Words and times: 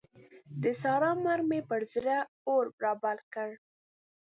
د 0.61 0.63
سارا 0.81 1.11
مرګ 1.25 1.45
مې 1.49 1.59
پر 1.69 1.81
زړه 1.93 2.17
اور 2.49 2.65
رابل 2.83 3.17
کړ. 3.33 3.49